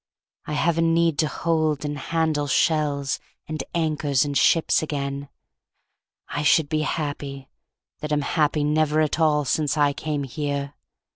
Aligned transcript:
I 0.47 0.53
have 0.53 0.79
a 0.79 0.81
need 0.81 1.19
to 1.19 1.27
hold 1.27 1.85
and 1.85 1.95
handle 1.95 2.47
Shells 2.47 3.19
and 3.47 3.63
anchors 3.75 4.25
and 4.25 4.35
ships 4.35 4.81
again! 4.81 5.29
I 6.27 6.41
should 6.41 6.69
be 6.69 6.81
happy, 6.81 7.49
that 7.99 8.11
am 8.11 8.21
happy 8.21 8.63
Never 8.63 8.99
at 9.01 9.19
all 9.19 9.45
since 9.45 9.77
I 9.77 9.93
came 9.93 10.23
here. 10.23 10.73